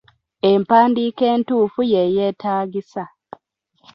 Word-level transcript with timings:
Empandiika 0.51 1.23
entuufu 1.33 1.81
ye 1.93 2.01
yeetagisa. 2.15 3.03